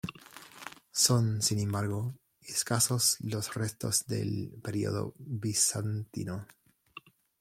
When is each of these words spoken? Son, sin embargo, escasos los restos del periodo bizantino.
Son, 0.93 1.43
sin 1.43 1.59
embargo, 1.59 2.15
escasos 2.41 3.17
los 3.19 3.53
restos 3.53 4.07
del 4.07 4.51
periodo 4.63 5.13
bizantino. 5.19 6.47